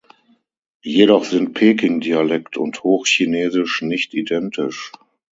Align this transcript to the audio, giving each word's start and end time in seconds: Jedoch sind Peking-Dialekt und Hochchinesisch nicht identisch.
Jedoch 0.81 1.25
sind 1.25 1.53
Peking-Dialekt 1.53 2.57
und 2.57 2.81
Hochchinesisch 2.81 3.83
nicht 3.83 4.15
identisch. 4.15 4.91